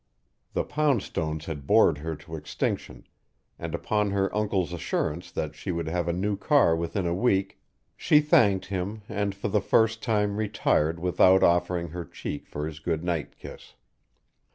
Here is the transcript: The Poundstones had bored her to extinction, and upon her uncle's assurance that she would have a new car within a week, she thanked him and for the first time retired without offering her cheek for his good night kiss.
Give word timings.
The 0.53 0.63
Poundstones 0.63 1.45
had 1.45 1.67
bored 1.67 1.99
her 1.99 2.15
to 2.15 2.35
extinction, 2.35 3.05
and 3.59 3.75
upon 3.75 4.09
her 4.09 4.35
uncle's 4.35 4.73
assurance 4.73 5.29
that 5.31 5.53
she 5.53 5.71
would 5.71 5.87
have 5.87 6.07
a 6.07 6.11
new 6.11 6.35
car 6.35 6.75
within 6.75 7.05
a 7.05 7.13
week, 7.13 7.59
she 7.95 8.19
thanked 8.19 8.65
him 8.65 9.03
and 9.07 9.35
for 9.35 9.49
the 9.49 9.61
first 9.61 10.01
time 10.01 10.37
retired 10.37 10.99
without 10.99 11.43
offering 11.43 11.89
her 11.89 12.03
cheek 12.03 12.47
for 12.47 12.65
his 12.65 12.79
good 12.79 13.03
night 13.03 13.37
kiss. 13.37 13.75